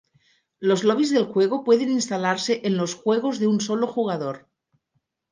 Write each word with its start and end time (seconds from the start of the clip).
Los 0.59 0.83
lobbies 0.83 1.11
del 1.11 1.25
juego 1.25 1.63
pueden 1.63 1.91
instalarse 1.91 2.61
en 2.63 2.75
los 2.75 2.95
juegos 2.95 3.37
de 3.37 3.45
un 3.45 3.61
solo 3.61 3.85
jugador. 3.85 4.49